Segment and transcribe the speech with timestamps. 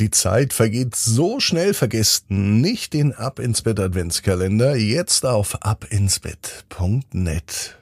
[0.00, 4.74] Die Zeit vergeht so schnell, vergesst nicht den Ab ins Bett Adventskalender.
[4.74, 7.78] Jetzt auf abinsbett.net.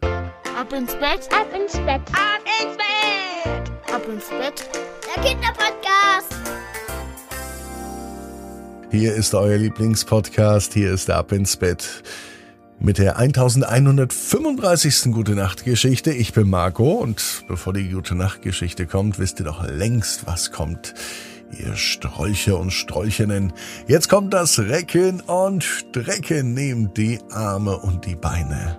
[0.54, 4.68] Ab ins Bett, ab ins Bett, ab ins Bett, ab ins Bett.
[5.06, 6.36] Der Kinderpodcast.
[8.90, 10.74] Hier ist euer Lieblingspodcast.
[10.74, 12.02] Hier ist Ab ins Bett.
[12.79, 15.12] Mit der 1135.
[15.12, 16.12] Gute Nacht Geschichte.
[16.12, 20.52] Ich bin Marco und bevor die Gute Nacht Geschichte kommt, wisst ihr doch längst, was
[20.52, 20.92] kommt
[21.59, 23.52] ihr Strolche und Strolchenen.
[23.87, 26.55] Jetzt kommt das Recken und Strecken.
[26.55, 28.79] Nehmt die Arme und die Beine,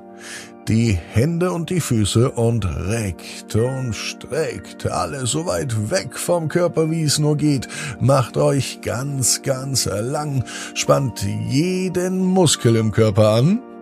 [0.68, 6.90] die Hände und die Füße und reckt und streckt alles so weit weg vom Körper,
[6.90, 7.68] wie es nur geht.
[8.00, 13.73] Macht euch ganz, ganz lang, spannt jeden Muskel im Körper an.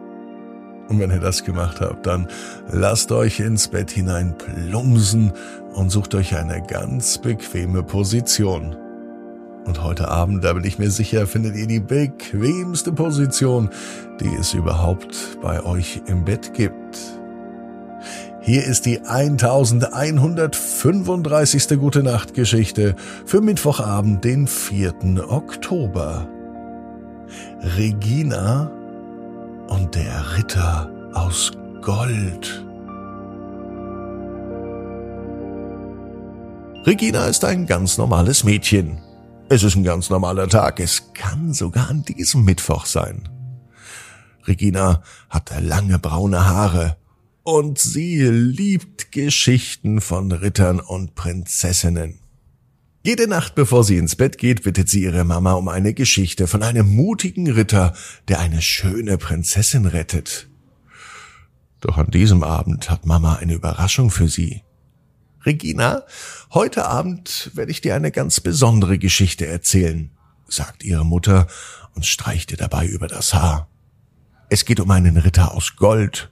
[0.92, 2.28] Und wenn ihr das gemacht habt, dann
[2.70, 5.32] lasst euch ins Bett hinein plumsen
[5.74, 8.76] und sucht euch eine ganz bequeme Position.
[9.66, 13.70] Und heute Abend, da bin ich mir sicher, findet ihr die bequemste Position,
[14.20, 16.98] die es überhaupt bei euch im Bett gibt.
[18.42, 21.80] Hier ist die 1135.
[21.80, 24.94] Gute Nacht Geschichte für Mittwochabend, den 4.
[25.30, 26.28] Oktober.
[27.78, 28.70] Regina
[29.72, 32.66] und der Ritter aus Gold.
[36.86, 39.02] Regina ist ein ganz normales Mädchen.
[39.48, 40.82] Es ist ein ganz normaler Tag.
[40.82, 43.30] Es kann sogar an diesem Mittwoch sein.
[44.46, 46.98] Regina hat lange braune Haare
[47.44, 52.21] und sie liebt Geschichten von Rittern und Prinzessinnen.
[53.04, 56.62] Jede Nacht, bevor sie ins Bett geht, bittet sie ihre Mama um eine Geschichte von
[56.62, 57.94] einem mutigen Ritter,
[58.28, 60.48] der eine schöne Prinzessin rettet.
[61.80, 64.62] Doch an diesem Abend hat Mama eine Überraschung für sie.
[65.44, 66.04] Regina,
[66.54, 70.12] heute Abend werde ich dir eine ganz besondere Geschichte erzählen,
[70.48, 71.48] sagt ihre Mutter
[71.96, 73.68] und streicht ihr dabei über das Haar.
[74.50, 76.32] Es geht um einen Ritter aus Gold.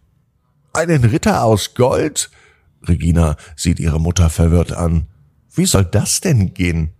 [0.73, 2.29] Einen Ritter aus Gold?
[2.87, 5.07] Regina sieht ihre Mutter verwirrt an.
[5.53, 6.93] Wie soll das denn gehen?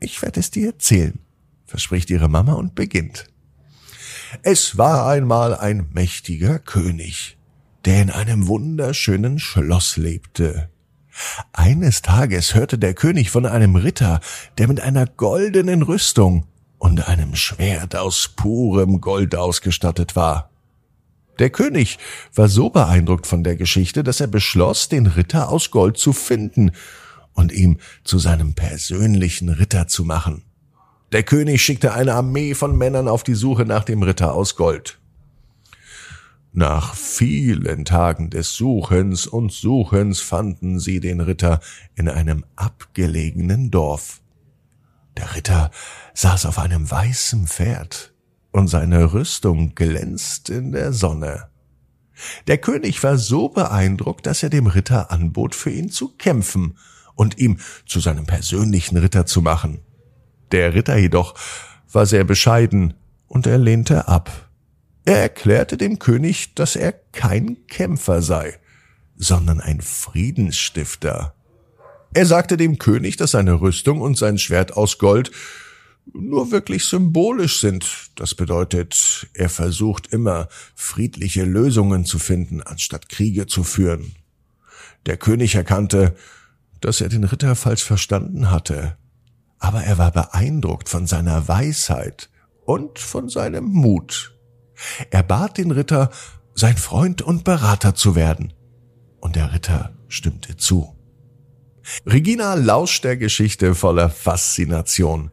[0.00, 1.18] Ich werde es dir erzählen,
[1.66, 3.26] verspricht ihre Mama und beginnt.
[4.42, 7.38] Es war einmal ein mächtiger König,
[7.84, 10.68] der in einem wunderschönen Schloss lebte.
[11.52, 14.20] Eines Tages hörte der König von einem Ritter,
[14.58, 16.46] der mit einer goldenen Rüstung
[16.78, 20.50] und einem Schwert aus purem Gold ausgestattet war.
[21.38, 21.98] Der König
[22.34, 26.72] war so beeindruckt von der Geschichte, dass er beschloss, den Ritter aus Gold zu finden
[27.38, 30.42] und ihm zu seinem persönlichen Ritter zu machen.
[31.12, 34.98] Der König schickte eine Armee von Männern auf die Suche nach dem Ritter aus Gold.
[36.52, 41.60] Nach vielen Tagen des Suchens und Suchens fanden sie den Ritter
[41.94, 44.20] in einem abgelegenen Dorf.
[45.16, 45.70] Der Ritter
[46.14, 48.12] saß auf einem weißen Pferd,
[48.50, 51.48] und seine Rüstung glänzt in der Sonne.
[52.48, 56.76] Der König war so beeindruckt, dass er dem Ritter anbot, für ihn zu kämpfen
[57.18, 59.80] und ihm zu seinem persönlichen Ritter zu machen.
[60.52, 61.34] Der Ritter jedoch
[61.90, 62.94] war sehr bescheiden
[63.26, 64.48] und er lehnte ab.
[65.04, 68.58] Er erklärte dem König, dass er kein Kämpfer sei,
[69.16, 71.34] sondern ein Friedensstifter.
[72.14, 75.32] Er sagte dem König, dass seine Rüstung und sein Schwert aus Gold
[76.14, 78.10] nur wirklich symbolisch sind.
[78.14, 84.14] Das bedeutet, er versucht immer, friedliche Lösungen zu finden, anstatt Kriege zu führen.
[85.06, 86.14] Der König erkannte,
[86.80, 88.96] dass er den Ritter falsch verstanden hatte,
[89.58, 92.30] aber er war beeindruckt von seiner Weisheit
[92.64, 94.34] und von seinem Mut.
[95.10, 96.10] Er bat den Ritter,
[96.54, 98.52] sein Freund und Berater zu werden.
[99.20, 100.94] Und der Ritter stimmte zu.
[102.06, 105.30] Regina lauscht der Geschichte voller Faszination.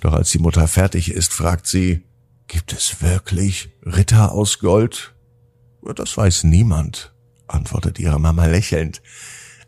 [0.00, 2.04] Doch als die Mutter fertig ist, fragt sie,
[2.48, 5.14] gibt es wirklich Ritter aus Gold?
[5.94, 7.14] Das weiß niemand,
[7.46, 9.02] antwortet ihre Mama lächelnd.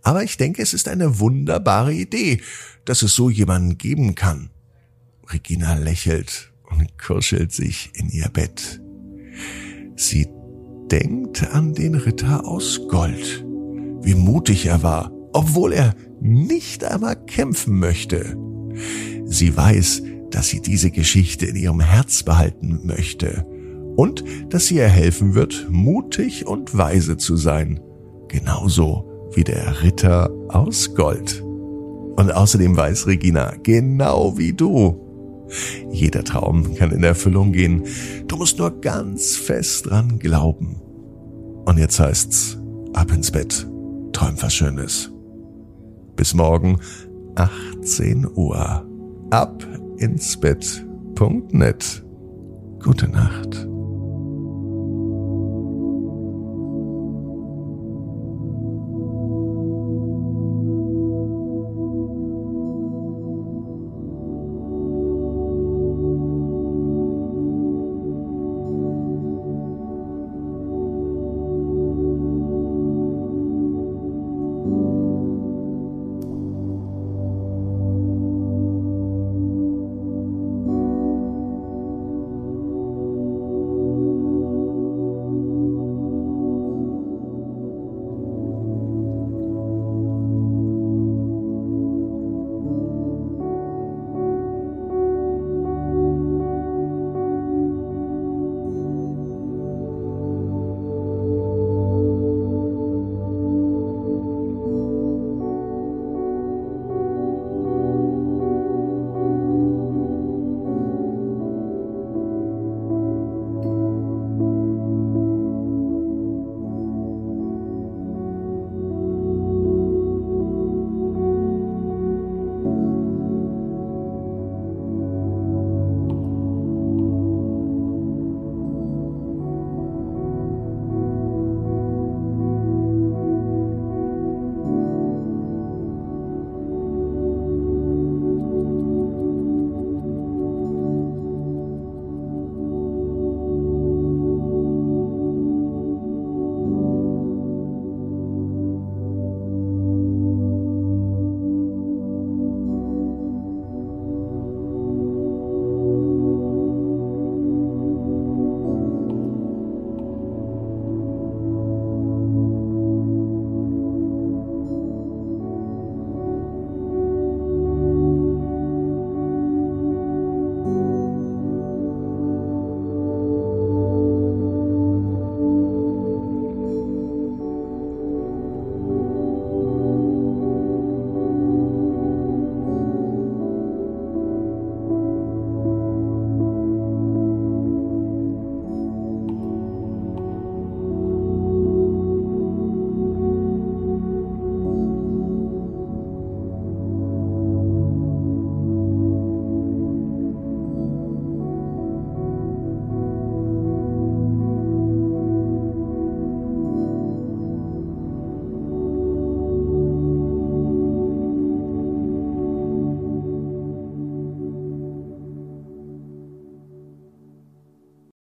[0.09, 2.41] Aber ich denke, es ist eine wunderbare Idee,
[2.87, 4.49] dass es so jemanden geben kann.
[5.31, 8.81] Regina lächelt und kuschelt sich in ihr Bett.
[9.97, 10.27] Sie
[10.91, 13.45] denkt an den Ritter aus Gold,
[14.01, 18.34] wie mutig er war, obwohl er nicht einmal kämpfen möchte.
[19.27, 23.45] Sie weiß, dass sie diese Geschichte in ihrem Herz behalten möchte
[23.95, 27.81] und dass sie ihr helfen wird, mutig und weise zu sein,
[28.28, 31.42] genauso wie der Ritter aus Gold.
[31.42, 35.09] Und außerdem weiß Regina, genau wie du,
[35.91, 37.84] jeder Traum kann in Erfüllung gehen.
[38.27, 40.83] Du musst nur ganz fest dran glauben.
[41.65, 42.59] Und jetzt heißt's,
[42.92, 43.66] ab ins Bett.
[44.13, 45.13] Träum was Schönes.
[46.16, 46.80] Bis morgen,
[47.36, 48.84] 18 Uhr.
[49.30, 52.04] abinsbett.net.
[52.83, 53.67] Gute Nacht.